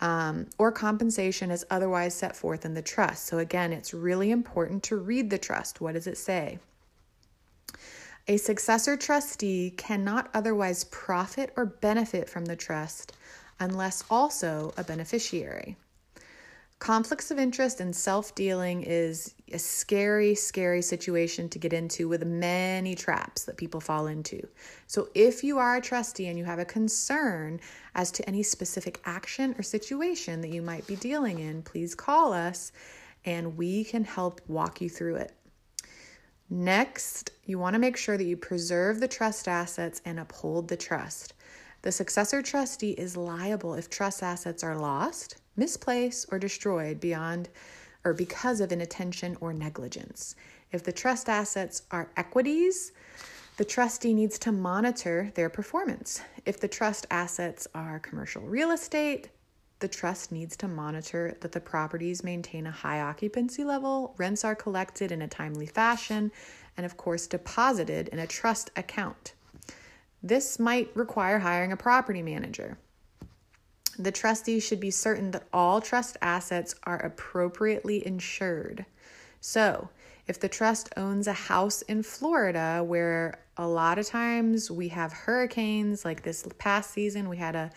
um, 0.00 0.46
or 0.58 0.70
compensation 0.70 1.50
as 1.50 1.64
otherwise 1.70 2.14
set 2.14 2.36
forth 2.36 2.64
in 2.64 2.74
the 2.74 2.82
trust. 2.82 3.26
So, 3.26 3.38
again, 3.38 3.72
it's 3.72 3.92
really 3.92 4.30
important 4.30 4.82
to 4.84 4.96
read 4.96 5.30
the 5.30 5.38
trust. 5.38 5.80
What 5.80 5.94
does 5.94 6.06
it 6.06 6.16
say? 6.16 6.58
A 8.28 8.36
successor 8.36 8.96
trustee 8.96 9.72
cannot 9.76 10.28
otherwise 10.34 10.84
profit 10.84 11.52
or 11.56 11.64
benefit 11.64 12.28
from 12.28 12.44
the 12.44 12.56
trust 12.56 13.12
unless 13.58 14.04
also 14.10 14.72
a 14.76 14.84
beneficiary. 14.84 15.76
Conflicts 16.78 17.30
of 17.30 17.38
interest 17.38 17.80
and 17.80 17.94
self 17.94 18.34
dealing 18.34 18.82
is 18.82 19.34
a 19.52 19.58
scary, 19.58 20.34
scary 20.34 20.82
situation 20.82 21.48
to 21.48 21.58
get 21.58 21.72
into 21.72 22.08
with 22.08 22.24
many 22.24 22.94
traps 22.94 23.44
that 23.44 23.56
people 23.56 23.80
fall 23.80 24.06
into. 24.06 24.46
So, 24.86 25.08
if 25.14 25.42
you 25.42 25.58
are 25.58 25.76
a 25.76 25.80
trustee 25.80 26.26
and 26.26 26.38
you 26.38 26.44
have 26.44 26.58
a 26.58 26.64
concern 26.64 27.60
as 27.94 28.10
to 28.12 28.28
any 28.28 28.42
specific 28.42 29.00
action 29.04 29.54
or 29.58 29.62
situation 29.62 30.40
that 30.42 30.50
you 30.50 30.62
might 30.62 30.86
be 30.86 30.96
dealing 30.96 31.38
in, 31.38 31.62
please 31.62 31.94
call 31.94 32.32
us 32.32 32.72
and 33.24 33.56
we 33.56 33.84
can 33.84 34.04
help 34.04 34.40
walk 34.46 34.80
you 34.80 34.88
through 34.88 35.16
it. 35.16 35.32
Next, 36.50 37.30
you 37.44 37.58
want 37.58 37.74
to 37.74 37.78
make 37.78 37.96
sure 37.96 38.16
that 38.16 38.24
you 38.24 38.36
preserve 38.36 39.00
the 39.00 39.08
trust 39.08 39.48
assets 39.48 40.00
and 40.04 40.18
uphold 40.18 40.68
the 40.68 40.76
trust. 40.76 41.34
The 41.82 41.92
successor 41.92 42.40
trustee 42.42 42.92
is 42.92 43.16
liable 43.16 43.74
if 43.74 43.90
trust 43.90 44.22
assets 44.22 44.64
are 44.64 44.76
lost, 44.76 45.36
misplaced, 45.58 46.26
or 46.30 46.38
destroyed 46.38 47.00
beyond 47.00 47.48
or 48.04 48.14
because 48.14 48.60
of 48.60 48.72
inattention 48.72 49.36
or 49.40 49.52
negligence. 49.52 50.34
If 50.72 50.84
the 50.84 50.92
trust 50.92 51.28
assets 51.28 51.82
are 51.90 52.10
equities, 52.16 52.92
the 53.56 53.64
trustee 53.64 54.14
needs 54.14 54.38
to 54.40 54.52
monitor 54.52 55.32
their 55.34 55.50
performance. 55.50 56.22
If 56.46 56.60
the 56.60 56.68
trust 56.68 57.06
assets 57.10 57.66
are 57.74 57.98
commercial 57.98 58.42
real 58.42 58.70
estate, 58.70 59.30
the 59.80 59.88
trust 59.88 60.32
needs 60.32 60.56
to 60.58 60.68
monitor 60.68 61.36
that 61.40 61.52
the 61.52 61.60
properties 61.60 62.24
maintain 62.24 62.66
a 62.66 62.70
high 62.70 63.00
occupancy 63.00 63.64
level, 63.64 64.14
rents 64.16 64.44
are 64.44 64.54
collected 64.54 65.12
in 65.12 65.22
a 65.22 65.28
timely 65.28 65.66
fashion, 65.66 66.32
and 66.76 66.86
of 66.86 66.96
course, 66.96 67.26
deposited 67.26 68.08
in 68.08 68.18
a 68.18 68.26
trust 68.26 68.70
account. 68.76 69.34
This 70.22 70.58
might 70.58 70.90
require 70.96 71.38
hiring 71.38 71.72
a 71.72 71.76
property 71.76 72.22
manager. 72.22 72.78
The 73.98 74.12
trustee 74.12 74.60
should 74.60 74.78
be 74.78 74.92
certain 74.92 75.32
that 75.32 75.48
all 75.52 75.80
trust 75.80 76.16
assets 76.22 76.74
are 76.84 76.98
appropriately 76.98 78.06
insured. 78.06 78.86
So, 79.40 79.88
if 80.28 80.38
the 80.38 80.48
trust 80.48 80.90
owns 80.96 81.26
a 81.26 81.32
house 81.32 81.82
in 81.82 82.02
Florida 82.02 82.84
where 82.84 83.40
a 83.56 83.66
lot 83.66 83.98
of 83.98 84.06
times 84.06 84.70
we 84.70 84.88
have 84.88 85.12
hurricanes, 85.12 86.04
like 86.04 86.22
this 86.22 86.46
past 86.58 86.92
season, 86.92 87.28
we 87.28 87.38
had 87.38 87.56
a 87.56 87.70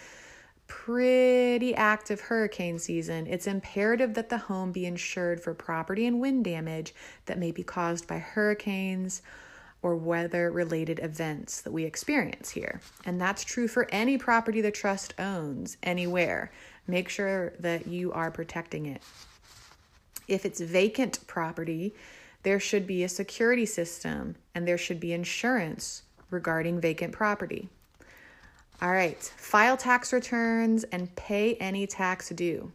pretty 0.67 1.73
active 1.73 2.21
hurricane 2.21 2.77
season, 2.77 3.25
it's 3.25 3.47
imperative 3.47 4.13
that 4.13 4.29
the 4.29 4.37
home 4.37 4.71
be 4.71 4.85
insured 4.85 5.41
for 5.41 5.53
property 5.53 6.05
and 6.05 6.21
wind 6.21 6.45
damage 6.45 6.93
that 7.25 7.39
may 7.39 7.51
be 7.51 7.63
caused 7.63 8.07
by 8.07 8.19
hurricanes 8.19 9.21
or 9.81 9.95
weather 9.95 10.51
related 10.51 10.99
events 11.01 11.61
that 11.61 11.71
we 11.71 11.85
experience 11.85 12.51
here. 12.51 12.81
And 13.05 13.19
that's 13.19 13.43
true 13.43 13.67
for 13.67 13.89
any 13.91 14.17
property 14.17 14.61
the 14.61 14.71
trust 14.71 15.13
owns 15.17 15.77
anywhere. 15.81 16.51
Make 16.87 17.09
sure 17.09 17.53
that 17.59 17.87
you 17.87 18.11
are 18.11 18.31
protecting 18.31 18.85
it. 18.85 19.01
If 20.27 20.45
it's 20.45 20.61
vacant 20.61 21.25
property, 21.27 21.95
there 22.43 22.59
should 22.59 22.87
be 22.87 23.03
a 23.03 23.09
security 23.09 23.65
system 23.65 24.35
and 24.53 24.67
there 24.67 24.77
should 24.77 24.99
be 24.99 25.13
insurance 25.13 26.03
regarding 26.29 26.79
vacant 26.79 27.11
property. 27.11 27.69
All 28.81 28.91
right, 28.91 29.21
file 29.21 29.77
tax 29.77 30.11
returns 30.11 30.83
and 30.85 31.15
pay 31.15 31.55
any 31.55 31.85
tax 31.85 32.29
due. 32.29 32.71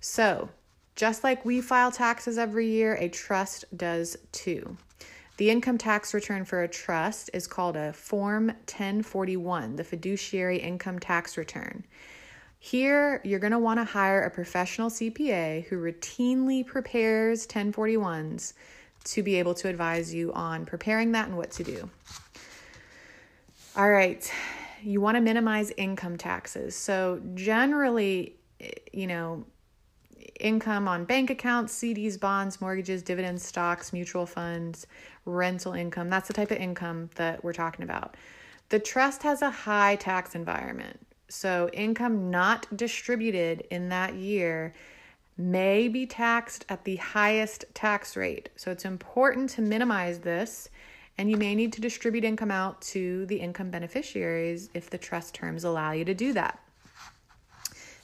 So, 0.00 0.48
just 0.96 1.22
like 1.22 1.44
we 1.44 1.60
file 1.60 1.92
taxes 1.92 2.36
every 2.36 2.66
year, 2.66 2.94
a 2.96 3.08
trust 3.08 3.64
does 3.76 4.16
too. 4.32 4.76
The 5.40 5.48
income 5.48 5.78
tax 5.78 6.12
return 6.12 6.44
for 6.44 6.62
a 6.62 6.68
trust 6.68 7.30
is 7.32 7.46
called 7.46 7.74
a 7.74 7.94
Form 7.94 8.48
1041, 8.48 9.76
the 9.76 9.84
fiduciary 9.84 10.58
income 10.58 10.98
tax 10.98 11.38
return. 11.38 11.86
Here, 12.58 13.22
you're 13.24 13.38
going 13.38 13.52
to 13.52 13.58
want 13.58 13.80
to 13.80 13.84
hire 13.84 14.22
a 14.22 14.30
professional 14.30 14.90
CPA 14.90 15.64
who 15.64 15.78
routinely 15.78 16.66
prepares 16.66 17.46
1041s 17.46 18.52
to 19.04 19.22
be 19.22 19.36
able 19.36 19.54
to 19.54 19.68
advise 19.68 20.12
you 20.12 20.30
on 20.34 20.66
preparing 20.66 21.12
that 21.12 21.28
and 21.28 21.38
what 21.38 21.52
to 21.52 21.64
do. 21.64 21.88
All 23.76 23.90
right, 23.90 24.30
you 24.82 25.00
want 25.00 25.14
to 25.14 25.22
minimize 25.22 25.72
income 25.78 26.18
taxes. 26.18 26.76
So, 26.76 27.18
generally, 27.34 28.34
eh, 28.60 28.72
you 28.92 29.06
know, 29.06 29.46
income 30.40 30.88
on 30.88 31.04
bank 31.04 31.30
accounts, 31.30 31.78
CDs, 31.78 32.18
bonds, 32.18 32.60
mortgages, 32.60 33.02
dividends, 33.02 33.44
stocks, 33.44 33.92
mutual 33.92 34.26
funds, 34.26 34.86
rental 35.24 35.72
income. 35.72 36.10
That's 36.10 36.28
the 36.28 36.34
type 36.34 36.50
of 36.50 36.58
income 36.58 37.10
that 37.16 37.42
we're 37.44 37.52
talking 37.52 37.82
about. 37.82 38.16
The 38.70 38.78
trust 38.78 39.22
has 39.22 39.42
a 39.42 39.50
high 39.50 39.96
tax 39.96 40.34
environment. 40.34 41.06
So, 41.28 41.70
income 41.72 42.30
not 42.30 42.66
distributed 42.76 43.66
in 43.70 43.88
that 43.90 44.14
year 44.14 44.74
may 45.36 45.88
be 45.88 46.06
taxed 46.06 46.64
at 46.68 46.84
the 46.84 46.96
highest 46.96 47.64
tax 47.72 48.16
rate. 48.16 48.48
So, 48.56 48.70
it's 48.70 48.84
important 48.84 49.50
to 49.50 49.62
minimize 49.62 50.20
this 50.20 50.68
and 51.20 51.30
you 51.30 51.36
may 51.36 51.54
need 51.54 51.70
to 51.74 51.82
distribute 51.82 52.24
income 52.24 52.50
out 52.50 52.80
to 52.80 53.26
the 53.26 53.36
income 53.36 53.70
beneficiaries 53.70 54.70
if 54.72 54.88
the 54.88 54.96
trust 54.96 55.34
terms 55.34 55.64
allow 55.64 55.92
you 55.92 56.02
to 56.02 56.14
do 56.14 56.32
that. 56.32 56.58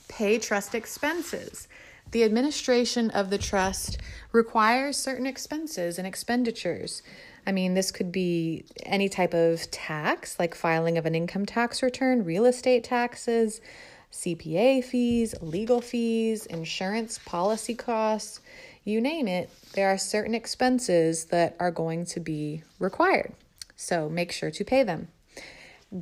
Pay 0.07 0.39
trust 0.39 0.75
expenses. 0.75 1.67
The 2.11 2.25
administration 2.25 3.11
of 3.11 3.31
the 3.31 3.39
trust 3.39 3.99
requires 4.33 4.97
certain 4.97 5.27
expenses 5.27 5.99
and 5.99 6.07
expenditures. 6.07 7.03
I 7.47 7.53
mean, 7.53 7.75
this 7.75 7.91
could 7.91 8.11
be 8.13 8.65
any 8.85 9.09
type 9.09 9.35
of 9.35 9.71
tax, 9.71 10.39
like 10.39 10.55
filing 10.55 10.99
of 10.99 11.07
an 11.07 11.15
income 11.15 11.47
tax 11.47 11.83
return, 11.83 12.25
real 12.25 12.45
estate 12.45 12.85
taxes, 12.85 13.61
CPA 14.13 14.83
fees, 14.85 15.35
legal 15.41 15.81
fees, 15.81 16.47
insurance 16.47 17.19
policy 17.19 17.75
costs 17.75 18.41
you 18.87 19.01
name 19.01 19.27
it, 19.27 19.51
there 19.73 19.89
are 19.89 19.99
certain 19.99 20.35
expenses 20.35 21.27
that 21.27 21.57
are 21.59 21.73
going 21.73 22.07
to 22.07 22.21
be 22.21 22.63
required. 22.79 23.35
So 23.75 24.09
make 24.09 24.31
sure 24.31 24.53
to 24.53 24.65
pay 24.65 24.85
them. 24.85 25.09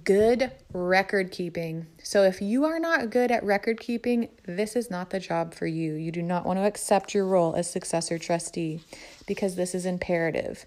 Good 0.03 0.51
record 0.73 1.31
keeping. 1.31 1.87
So, 2.03 2.23
if 2.23 2.40
you 2.40 2.64
are 2.64 2.79
not 2.79 3.11
good 3.11 3.31
at 3.31 3.44
record 3.44 3.79
keeping, 3.79 4.31
this 4.47 4.77
is 4.77 4.90
not 4.90 5.11
the 5.11 5.20
job 5.20 5.53
for 5.53 5.66
you. 5.66 5.92
You 5.92 6.11
do 6.11 6.23
not 6.23 6.47
want 6.47 6.59
to 6.59 6.64
accept 6.64 7.12
your 7.12 7.27
role 7.27 7.55
as 7.55 7.68
successor 7.68 8.18
trustee 8.18 8.81
because 9.27 9.57
this 9.57 9.75
is 9.75 9.85
imperative. 9.85 10.64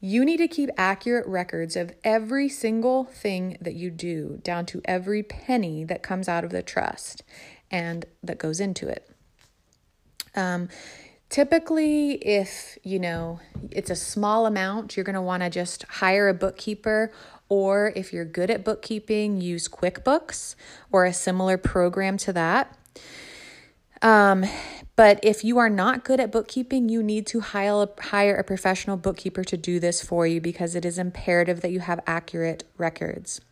You 0.00 0.24
need 0.24 0.38
to 0.38 0.48
keep 0.48 0.70
accurate 0.76 1.28
records 1.28 1.76
of 1.76 1.94
every 2.02 2.48
single 2.48 3.04
thing 3.04 3.58
that 3.60 3.74
you 3.74 3.90
do, 3.90 4.40
down 4.42 4.66
to 4.66 4.82
every 4.86 5.22
penny 5.22 5.84
that 5.84 6.02
comes 6.02 6.28
out 6.28 6.42
of 6.42 6.50
the 6.50 6.64
trust 6.64 7.22
and 7.70 8.04
that 8.24 8.38
goes 8.38 8.58
into 8.58 8.88
it. 8.88 9.08
Um, 10.34 10.68
Typically, 11.32 12.16
if 12.16 12.76
you 12.82 12.98
know 12.98 13.40
it's 13.70 13.88
a 13.88 13.96
small 13.96 14.44
amount, 14.44 14.98
you're 14.98 15.04
going 15.04 15.14
to 15.14 15.22
want 15.22 15.42
to 15.42 15.48
just 15.48 15.82
hire 15.84 16.28
a 16.28 16.34
bookkeeper, 16.34 17.10
or 17.52 17.92
if 17.94 18.14
you're 18.14 18.24
good 18.24 18.50
at 18.50 18.64
bookkeeping, 18.64 19.38
use 19.38 19.68
QuickBooks 19.68 20.54
or 20.90 21.04
a 21.04 21.12
similar 21.12 21.58
program 21.58 22.16
to 22.16 22.32
that. 22.32 22.78
Um, 24.00 24.46
but 24.96 25.20
if 25.22 25.44
you 25.44 25.58
are 25.58 25.68
not 25.68 26.02
good 26.02 26.18
at 26.18 26.32
bookkeeping, 26.32 26.88
you 26.88 27.02
need 27.02 27.26
to 27.26 27.40
hire 27.40 27.88
hire 28.00 28.36
a 28.36 28.42
professional 28.42 28.96
bookkeeper 28.96 29.44
to 29.44 29.58
do 29.58 29.78
this 29.78 30.02
for 30.02 30.26
you 30.26 30.40
because 30.40 30.74
it 30.74 30.86
is 30.86 30.96
imperative 30.96 31.60
that 31.60 31.72
you 31.72 31.80
have 31.80 32.00
accurate 32.06 32.64
records. 32.78 33.42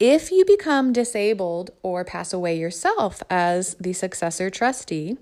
If 0.00 0.32
you 0.32 0.46
become 0.46 0.94
disabled 0.94 1.72
or 1.82 2.06
pass 2.06 2.32
away 2.32 2.58
yourself 2.58 3.22
as 3.28 3.74
the 3.74 3.92
successor 3.92 4.48
trustee, 4.48 5.18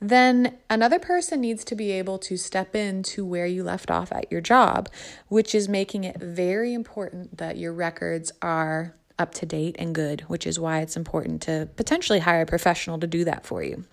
then 0.00 0.56
another 0.70 0.98
person 0.98 1.40
needs 1.40 1.64
to 1.64 1.74
be 1.74 1.90
able 1.92 2.18
to 2.18 2.36
step 2.36 2.74
in 2.74 3.02
to 3.02 3.24
where 3.24 3.46
you 3.46 3.62
left 3.62 3.90
off 3.90 4.10
at 4.12 4.30
your 4.32 4.40
job, 4.40 4.88
which 5.28 5.54
is 5.54 5.68
making 5.68 6.04
it 6.04 6.18
very 6.18 6.72
important 6.72 7.36
that 7.36 7.58
your 7.58 7.72
records 7.72 8.32
are 8.40 8.94
up 9.18 9.34
to 9.34 9.46
date 9.46 9.76
and 9.78 9.94
good, 9.94 10.22
which 10.22 10.46
is 10.46 10.58
why 10.58 10.80
it's 10.80 10.96
important 10.96 11.42
to 11.42 11.68
potentially 11.76 12.20
hire 12.20 12.42
a 12.42 12.46
professional 12.46 12.98
to 12.98 13.06
do 13.06 13.24
that 13.24 13.44
for 13.44 13.62
you. 13.62 13.84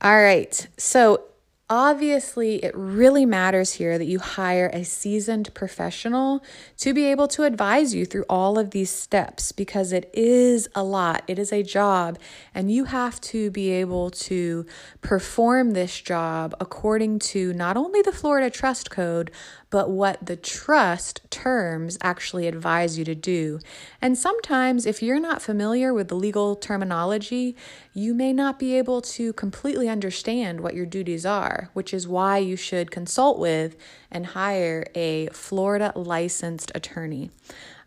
All 0.00 0.20
right, 0.20 0.66
so 0.78 1.22
Obviously, 1.70 2.56
it 2.56 2.76
really 2.76 3.24
matters 3.24 3.72
here 3.72 3.96
that 3.96 4.04
you 4.04 4.18
hire 4.18 4.68
a 4.74 4.84
seasoned 4.84 5.54
professional 5.54 6.44
to 6.76 6.92
be 6.92 7.06
able 7.06 7.26
to 7.28 7.44
advise 7.44 7.94
you 7.94 8.04
through 8.04 8.26
all 8.28 8.58
of 8.58 8.72
these 8.72 8.90
steps 8.90 9.50
because 9.50 9.90
it 9.90 10.10
is 10.12 10.68
a 10.74 10.84
lot. 10.84 11.24
It 11.26 11.38
is 11.38 11.54
a 11.54 11.62
job, 11.62 12.18
and 12.54 12.70
you 12.70 12.84
have 12.84 13.18
to 13.22 13.50
be 13.50 13.70
able 13.70 14.10
to 14.10 14.66
perform 15.00 15.70
this 15.70 15.98
job 16.02 16.54
according 16.60 17.20
to 17.20 17.54
not 17.54 17.78
only 17.78 18.02
the 18.02 18.12
Florida 18.12 18.50
Trust 18.50 18.90
Code, 18.90 19.30
but 19.74 19.90
what 19.90 20.24
the 20.24 20.36
trust 20.36 21.20
terms 21.30 21.98
actually 22.00 22.46
advise 22.46 22.96
you 22.96 23.04
to 23.04 23.14
do. 23.16 23.58
And 24.00 24.16
sometimes, 24.16 24.86
if 24.86 25.02
you're 25.02 25.18
not 25.18 25.42
familiar 25.42 25.92
with 25.92 26.06
the 26.06 26.14
legal 26.14 26.54
terminology, 26.54 27.56
you 27.92 28.14
may 28.14 28.32
not 28.32 28.60
be 28.60 28.78
able 28.78 29.00
to 29.00 29.32
completely 29.32 29.88
understand 29.88 30.60
what 30.60 30.76
your 30.76 30.86
duties 30.86 31.26
are, 31.26 31.70
which 31.72 31.92
is 31.92 32.06
why 32.06 32.38
you 32.38 32.54
should 32.54 32.92
consult 32.92 33.36
with 33.36 33.74
and 34.12 34.26
hire 34.26 34.86
a 34.94 35.26
Florida 35.32 35.90
licensed 35.96 36.70
attorney. 36.72 37.32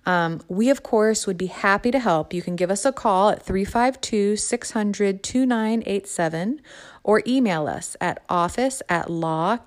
Um, 0.06 0.42
we, 0.50 0.70
of 0.70 0.84
course, 0.84 1.26
would 1.26 1.38
be 1.38 1.48
happy 1.48 1.92
to 1.92 2.00
help. 2.00 2.34
You 2.34 2.42
can 2.42 2.58
give 2.58 2.70
us 2.70 2.84
a 2.84 2.92
call 2.92 3.30
at 3.30 3.44
352 3.44 4.36
600 4.36 5.24
2987 5.24 6.62
or 7.08 7.24
email 7.26 7.66
us 7.68 7.98
at 8.00 8.22
office 8.30 8.84
at 8.90 9.08
lawkppa.com 9.08 9.58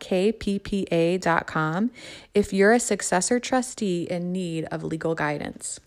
if 2.34 2.52
you're 2.52 2.72
a 2.72 2.78
successor 2.78 3.40
trustee 3.40 4.06
in 4.08 4.30
need 4.30 4.66
of 4.66 4.84
legal 4.84 5.16
guidance. 5.16 5.80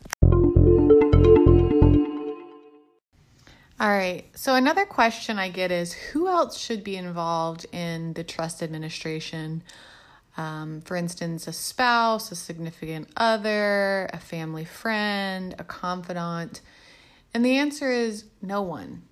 All 3.80 3.90
right, 3.90 4.26
so 4.34 4.56
another 4.56 4.86
question 4.86 5.38
I 5.38 5.50
get 5.50 5.72
is 5.72 5.94
who 5.94 6.28
else 6.28 6.58
should 6.58 6.84
be 6.84 6.96
involved 6.96 7.66
in 7.72 8.14
the 8.14 8.24
trust 8.24 8.64
administration? 8.64 9.62
Um, 10.38 10.82
for 10.82 10.96
instance, 10.96 11.48
a 11.48 11.54
spouse, 11.54 12.32
a 12.32 12.36
significant 12.36 13.10
other, 13.18 14.10
a 14.12 14.20
family 14.20 14.66
friend, 14.66 15.54
a 15.60 15.64
confidant. 15.64 16.62
And 17.34 17.46
the 17.46 17.58
answer 17.58 17.92
is 17.92 18.26
no 18.42 18.62
one. 18.62 19.04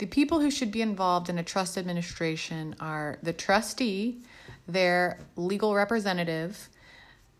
The 0.00 0.06
people 0.06 0.40
who 0.40 0.50
should 0.50 0.72
be 0.72 0.80
involved 0.80 1.28
in 1.28 1.38
a 1.38 1.42
trust 1.42 1.76
administration 1.76 2.74
are 2.80 3.18
the 3.22 3.34
trustee, 3.34 4.22
their 4.66 5.20
legal 5.36 5.74
representative, 5.74 6.70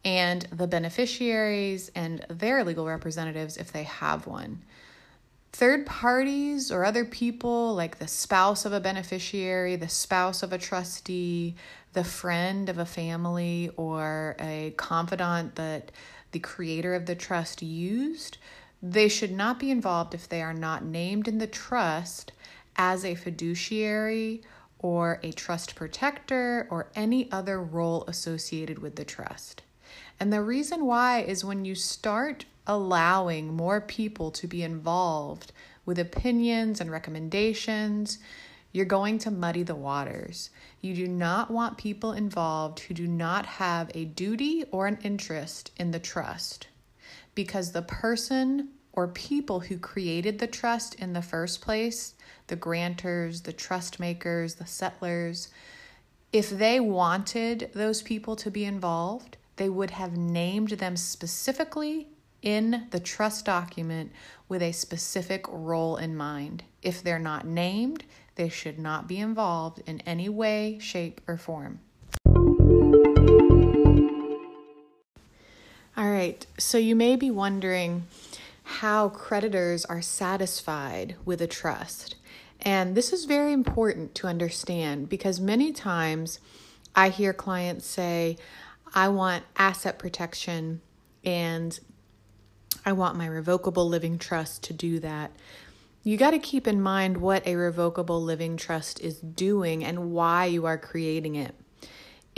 and 0.04 0.42
the 0.52 0.66
beneficiaries 0.66 1.90
and 1.94 2.22
their 2.28 2.62
legal 2.62 2.84
representatives 2.84 3.56
if 3.56 3.72
they 3.72 3.84
have 3.84 4.26
one. 4.26 4.60
Third 5.54 5.86
parties 5.86 6.70
or 6.70 6.84
other 6.84 7.06
people, 7.06 7.74
like 7.74 7.98
the 7.98 8.06
spouse 8.06 8.66
of 8.66 8.74
a 8.74 8.80
beneficiary, 8.80 9.76
the 9.76 9.88
spouse 9.88 10.42
of 10.42 10.52
a 10.52 10.58
trustee, 10.58 11.54
the 11.94 12.04
friend 12.04 12.68
of 12.68 12.76
a 12.76 12.84
family 12.84 13.70
or 13.78 14.36
a 14.38 14.74
confidant 14.76 15.54
that 15.54 15.92
the 16.32 16.40
creator 16.40 16.94
of 16.94 17.06
the 17.06 17.14
trust 17.14 17.62
used, 17.62 18.36
they 18.82 19.08
should 19.08 19.32
not 19.32 19.58
be 19.58 19.70
involved 19.70 20.14
if 20.14 20.28
they 20.28 20.40
are 20.40 20.54
not 20.54 20.84
named 20.84 21.28
in 21.28 21.38
the 21.38 21.46
trust 21.46 22.32
as 22.76 23.04
a 23.04 23.14
fiduciary 23.14 24.42
or 24.78 25.20
a 25.22 25.32
trust 25.32 25.74
protector 25.74 26.66
or 26.70 26.90
any 26.94 27.30
other 27.30 27.62
role 27.62 28.04
associated 28.06 28.78
with 28.78 28.96
the 28.96 29.04
trust. 29.04 29.62
And 30.18 30.32
the 30.32 30.42
reason 30.42 30.86
why 30.86 31.20
is 31.20 31.44
when 31.44 31.64
you 31.64 31.74
start 31.74 32.46
allowing 32.66 33.54
more 33.54 33.80
people 33.80 34.30
to 34.30 34.46
be 34.46 34.62
involved 34.62 35.52
with 35.84 35.98
opinions 35.98 36.80
and 36.80 36.90
recommendations, 36.90 38.18
you're 38.72 38.86
going 38.86 39.18
to 39.18 39.30
muddy 39.30 39.62
the 39.62 39.74
waters. 39.74 40.48
You 40.80 40.94
do 40.94 41.08
not 41.08 41.50
want 41.50 41.76
people 41.76 42.12
involved 42.12 42.80
who 42.80 42.94
do 42.94 43.06
not 43.06 43.44
have 43.44 43.90
a 43.94 44.04
duty 44.04 44.64
or 44.70 44.86
an 44.86 44.98
interest 45.02 45.72
in 45.76 45.90
the 45.90 45.98
trust 45.98 46.68
because 47.34 47.72
the 47.72 47.82
person 47.82 48.68
or 48.92 49.08
people 49.08 49.60
who 49.60 49.78
created 49.78 50.38
the 50.38 50.46
trust 50.46 50.94
in 50.96 51.12
the 51.12 51.22
first 51.22 51.60
place, 51.60 52.14
the 52.48 52.56
grantors, 52.56 53.44
the 53.44 53.52
trust 53.52 54.00
makers, 54.00 54.56
the 54.56 54.66
settlors, 54.66 55.48
if 56.32 56.50
they 56.50 56.80
wanted 56.80 57.70
those 57.74 58.02
people 58.02 58.36
to 58.36 58.50
be 58.50 58.64
involved, 58.64 59.36
they 59.56 59.68
would 59.68 59.90
have 59.90 60.16
named 60.16 60.70
them 60.70 60.96
specifically 60.96 62.08
in 62.42 62.86
the 62.90 63.00
trust 63.00 63.44
document 63.44 64.12
with 64.48 64.62
a 64.62 64.72
specific 64.72 65.44
role 65.48 65.96
in 65.96 66.16
mind. 66.16 66.64
If 66.82 67.02
they're 67.02 67.18
not 67.18 67.46
named, 67.46 68.04
they 68.36 68.48
should 68.48 68.78
not 68.78 69.06
be 69.06 69.18
involved 69.18 69.82
in 69.86 70.00
any 70.02 70.28
way, 70.28 70.78
shape, 70.80 71.20
or 71.26 71.36
form. 71.36 71.80
Right, 76.20 76.46
so 76.58 76.76
you 76.76 76.94
may 76.94 77.16
be 77.16 77.30
wondering 77.30 78.06
how 78.62 79.08
creditors 79.08 79.86
are 79.86 80.02
satisfied 80.02 81.16
with 81.24 81.40
a 81.40 81.46
trust. 81.46 82.16
And 82.60 82.94
this 82.94 83.10
is 83.10 83.24
very 83.24 83.54
important 83.54 84.14
to 84.16 84.26
understand 84.26 85.08
because 85.08 85.40
many 85.40 85.72
times 85.72 86.38
I 86.94 87.08
hear 87.08 87.32
clients 87.32 87.86
say, 87.86 88.36
I 88.94 89.08
want 89.08 89.44
asset 89.56 89.98
protection 89.98 90.82
and 91.24 91.80
I 92.84 92.92
want 92.92 93.16
my 93.16 93.26
revocable 93.26 93.88
living 93.88 94.18
trust 94.18 94.62
to 94.64 94.74
do 94.74 95.00
that 95.00 95.32
you 96.02 96.16
got 96.16 96.30
to 96.30 96.38
keep 96.38 96.66
in 96.66 96.80
mind 96.80 97.18
what 97.18 97.46
a 97.46 97.56
revocable 97.56 98.22
living 98.22 98.56
trust 98.56 99.00
is 99.00 99.18
doing 99.18 99.84
and 99.84 100.12
why 100.12 100.46
you 100.46 100.64
are 100.64 100.78
creating 100.78 101.34
it. 101.34 101.54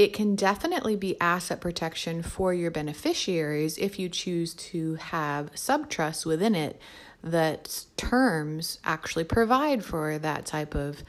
It 0.02 0.12
can 0.12 0.34
definitely 0.34 0.96
be 0.96 1.16
asset 1.20 1.60
protection 1.60 2.24
for 2.24 2.52
your 2.52 2.72
beneficiaries 2.72 3.78
if 3.78 4.00
you 4.00 4.08
choose 4.08 4.52
to 4.54 4.96
have 4.96 5.52
subtrusts 5.52 6.26
within 6.26 6.56
it 6.56 6.80
that 7.22 7.84
terms 7.96 8.80
actually 8.82 9.22
provide 9.22 9.84
for 9.84 10.18
that 10.18 10.44
type 10.44 10.74
of 10.74 11.04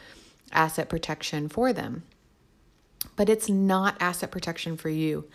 asset 0.51 0.89
protection 0.89 1.49
for 1.49 1.73
them. 1.73 2.03
But 3.15 3.29
it's 3.29 3.49
not 3.49 3.97
asset 3.99 4.29
protection 4.29 4.77
for 4.77 4.89
you. 4.89 5.25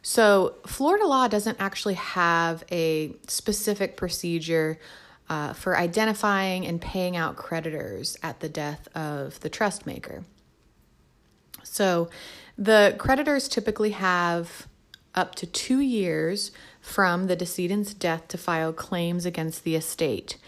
So, 0.00 0.54
Florida 0.64 1.04
law 1.04 1.26
doesn't 1.26 1.60
actually 1.60 1.94
have 1.94 2.62
a 2.70 3.16
specific 3.26 3.96
procedure 3.96 4.78
uh, 5.28 5.54
for 5.54 5.76
identifying 5.76 6.64
and 6.68 6.80
paying 6.80 7.16
out 7.16 7.34
creditors 7.34 8.16
at 8.22 8.38
the 8.38 8.48
death 8.48 8.86
of 8.94 9.40
the 9.40 9.48
trust 9.48 9.86
maker. 9.86 10.22
So, 11.78 12.10
the 12.56 12.96
creditors 12.98 13.46
typically 13.46 13.90
have 13.90 14.66
up 15.14 15.36
to 15.36 15.46
two 15.46 15.78
years 15.78 16.50
from 16.80 17.28
the 17.28 17.36
decedent's 17.36 17.94
death 17.94 18.26
to 18.28 18.36
file 18.36 18.72
claims 18.72 19.24
against 19.24 19.62
the 19.62 19.76
estate. 19.76 20.38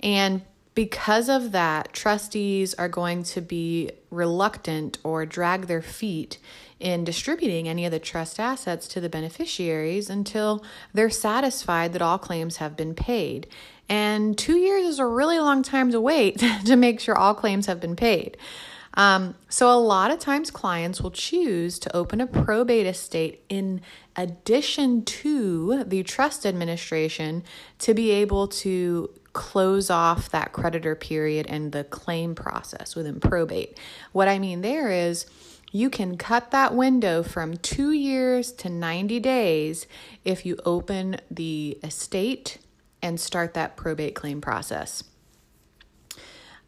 And 0.00 0.42
because 0.74 1.30
of 1.30 1.52
that, 1.52 1.94
trustees 1.94 2.74
are 2.74 2.90
going 2.90 3.22
to 3.22 3.40
be 3.40 3.90
reluctant 4.10 4.98
or 5.02 5.24
drag 5.24 5.62
their 5.66 5.80
feet 5.80 6.36
in 6.78 7.04
distributing 7.04 7.66
any 7.66 7.86
of 7.86 7.90
the 7.90 7.98
trust 7.98 8.38
assets 8.38 8.86
to 8.88 9.00
the 9.00 9.08
beneficiaries 9.08 10.10
until 10.10 10.62
they're 10.92 11.08
satisfied 11.08 11.94
that 11.94 12.02
all 12.02 12.18
claims 12.18 12.58
have 12.58 12.76
been 12.76 12.94
paid. 12.94 13.46
And 13.88 14.36
two 14.36 14.58
years 14.58 14.84
is 14.84 14.98
a 14.98 15.06
really 15.06 15.38
long 15.38 15.62
time 15.62 15.90
to 15.92 16.00
wait 16.02 16.38
to 16.66 16.76
make 16.76 17.00
sure 17.00 17.16
all 17.16 17.34
claims 17.34 17.64
have 17.64 17.80
been 17.80 17.96
paid. 17.96 18.36
Um, 18.96 19.34
so, 19.48 19.70
a 19.70 19.78
lot 19.78 20.10
of 20.10 20.18
times, 20.18 20.50
clients 20.50 21.02
will 21.02 21.10
choose 21.10 21.78
to 21.80 21.94
open 21.94 22.20
a 22.20 22.26
probate 22.26 22.86
estate 22.86 23.44
in 23.48 23.82
addition 24.16 25.04
to 25.04 25.84
the 25.84 26.02
trust 26.02 26.46
administration 26.46 27.44
to 27.80 27.92
be 27.92 28.10
able 28.10 28.48
to 28.48 29.10
close 29.34 29.90
off 29.90 30.30
that 30.30 30.52
creditor 30.52 30.94
period 30.94 31.46
and 31.46 31.72
the 31.72 31.84
claim 31.84 32.34
process 32.34 32.96
within 32.96 33.20
probate. 33.20 33.78
What 34.12 34.28
I 34.28 34.38
mean 34.38 34.62
there 34.62 34.90
is, 34.90 35.26
you 35.72 35.90
can 35.90 36.16
cut 36.16 36.52
that 36.52 36.74
window 36.74 37.22
from 37.22 37.58
two 37.58 37.92
years 37.92 38.50
to 38.52 38.70
90 38.70 39.20
days 39.20 39.86
if 40.24 40.46
you 40.46 40.56
open 40.64 41.18
the 41.30 41.78
estate 41.84 42.56
and 43.02 43.20
start 43.20 43.52
that 43.52 43.76
probate 43.76 44.14
claim 44.14 44.40
process. 44.40 45.04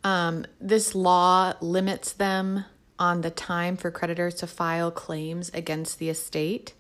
Um, 0.04 0.46
this 0.61 0.94
law 0.94 1.54
limits 1.61 2.12
them 2.12 2.64
on 2.98 3.20
the 3.20 3.30
time 3.30 3.76
for 3.76 3.90
creditors 3.90 4.34
to 4.37 4.46
file 4.46 4.90
claims 4.90 5.50
against 5.54 5.98
the 5.98 6.08
estate 6.08 6.74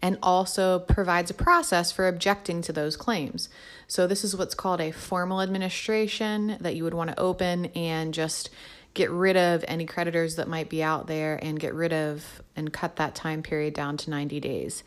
and 0.00 0.16
also 0.22 0.78
provides 0.78 1.30
a 1.30 1.34
process 1.34 1.90
for 1.90 2.06
objecting 2.06 2.62
to 2.62 2.72
those 2.72 2.96
claims. 2.96 3.48
So, 3.86 4.06
this 4.06 4.22
is 4.22 4.36
what's 4.36 4.54
called 4.54 4.80
a 4.80 4.92
formal 4.92 5.40
administration 5.40 6.56
that 6.60 6.76
you 6.76 6.84
would 6.84 6.94
want 6.94 7.10
to 7.10 7.18
open 7.18 7.66
and 7.66 8.14
just 8.14 8.50
get 8.94 9.10
rid 9.10 9.36
of 9.36 9.64
any 9.68 9.86
creditors 9.86 10.36
that 10.36 10.48
might 10.48 10.68
be 10.68 10.82
out 10.82 11.06
there 11.06 11.38
and 11.42 11.60
get 11.60 11.74
rid 11.74 11.92
of 11.92 12.42
and 12.56 12.72
cut 12.72 12.96
that 12.96 13.14
time 13.14 13.42
period 13.42 13.74
down 13.74 13.96
to 13.96 14.10
90 14.10 14.40
days. 14.40 14.82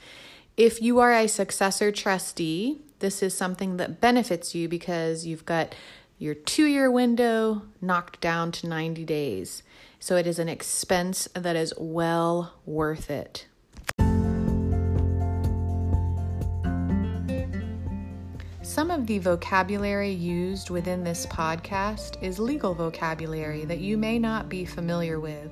If 0.57 0.81
you 0.81 0.99
are 0.99 1.13
a 1.13 1.27
successor 1.27 1.91
trustee, 1.91 2.81
this 2.99 3.23
is 3.23 3.35
something 3.35 3.77
that 3.77 4.01
benefits 4.01 4.53
you 4.53 4.67
because 4.67 5.25
you've 5.25 5.45
got 5.45 5.73
your 6.21 6.35
two 6.35 6.65
year 6.65 6.91
window 6.91 7.63
knocked 7.81 8.21
down 8.21 8.51
to 8.51 8.67
90 8.67 9.03
days. 9.05 9.63
So 9.99 10.17
it 10.17 10.27
is 10.27 10.37
an 10.37 10.47
expense 10.47 11.27
that 11.33 11.55
is 11.55 11.73
well 11.79 12.53
worth 12.63 13.09
it. 13.09 13.47
Some 18.61 18.91
of 18.91 19.07
the 19.07 19.17
vocabulary 19.17 20.11
used 20.11 20.69
within 20.69 21.03
this 21.03 21.25
podcast 21.25 22.21
is 22.21 22.37
legal 22.37 22.75
vocabulary 22.75 23.65
that 23.65 23.79
you 23.79 23.97
may 23.97 24.19
not 24.19 24.47
be 24.47 24.63
familiar 24.63 25.19
with 25.19 25.51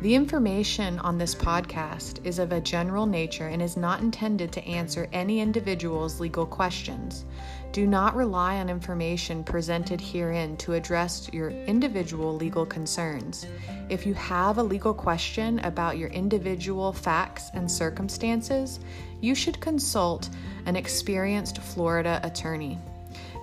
The 0.00 0.14
information 0.14 1.00
on 1.00 1.18
this 1.18 1.34
podcast 1.34 2.24
is 2.24 2.38
of 2.38 2.52
a 2.52 2.60
general 2.60 3.04
nature 3.04 3.48
and 3.48 3.60
is 3.60 3.76
not 3.76 4.00
intended 4.00 4.52
to 4.52 4.64
answer 4.64 5.08
any 5.12 5.40
individual's 5.40 6.20
legal 6.20 6.46
questions. 6.46 7.24
Do 7.72 7.86
not 7.86 8.16
rely 8.16 8.56
on 8.58 8.70
information 8.70 9.44
presented 9.44 10.00
herein 10.00 10.56
to 10.58 10.72
address 10.72 11.28
your 11.32 11.50
individual 11.50 12.34
legal 12.34 12.64
concerns. 12.64 13.46
If 13.88 14.06
you 14.06 14.14
have 14.14 14.58
a 14.58 14.62
legal 14.62 14.94
question 14.94 15.58
about 15.60 15.98
your 15.98 16.08
individual 16.08 16.92
facts 16.92 17.50
and 17.54 17.70
circumstances, 17.70 18.80
you 19.20 19.34
should 19.34 19.60
consult 19.60 20.30
an 20.66 20.76
experienced 20.76 21.58
Florida 21.58 22.20
attorney. 22.22 22.78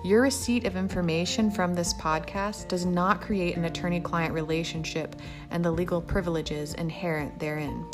Your 0.04 0.22
receipt 0.22 0.66
of 0.66 0.76
information 0.76 1.50
from 1.50 1.74
this 1.74 1.94
podcast 1.94 2.68
does 2.68 2.84
not 2.84 3.20
create 3.20 3.56
an 3.56 3.64
attorney 3.64 4.00
client 4.00 4.34
relationship 4.34 5.16
and 5.50 5.64
the 5.64 5.70
legal 5.70 6.00
privileges 6.00 6.74
inherent 6.74 7.38
therein. 7.38 7.84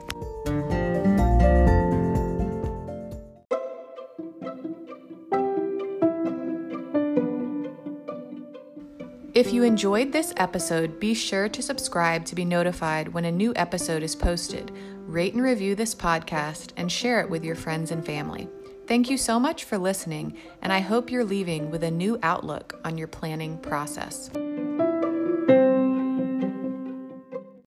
If 9.34 9.50
you 9.50 9.62
enjoyed 9.62 10.12
this 10.12 10.34
episode, 10.36 11.00
be 11.00 11.14
sure 11.14 11.48
to 11.48 11.62
subscribe 11.62 12.26
to 12.26 12.34
be 12.34 12.44
notified 12.44 13.08
when 13.08 13.24
a 13.24 13.32
new 13.32 13.54
episode 13.56 14.02
is 14.02 14.14
posted. 14.14 14.70
Rate 15.06 15.32
and 15.32 15.42
review 15.42 15.74
this 15.74 15.94
podcast 15.94 16.72
and 16.76 16.92
share 16.92 17.18
it 17.22 17.30
with 17.30 17.42
your 17.42 17.54
friends 17.54 17.92
and 17.92 18.04
family. 18.04 18.46
Thank 18.86 19.08
you 19.08 19.16
so 19.16 19.40
much 19.40 19.64
for 19.64 19.78
listening, 19.78 20.36
and 20.60 20.70
I 20.70 20.80
hope 20.80 21.10
you're 21.10 21.24
leaving 21.24 21.70
with 21.70 21.82
a 21.82 21.90
new 21.90 22.18
outlook 22.22 22.78
on 22.84 22.98
your 22.98 23.08
planning 23.08 23.56
process. 23.56 24.28